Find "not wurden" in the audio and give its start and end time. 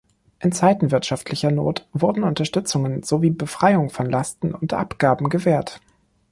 1.51-2.23